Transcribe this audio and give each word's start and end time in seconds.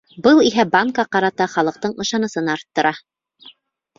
Был 0.27 0.39
иһә 0.45 0.63
банкка 0.75 1.03
ҡарата 1.15 1.47
халыҡтың 1.55 1.95
ышанысын 2.05 2.49
арттыра. 2.55 2.95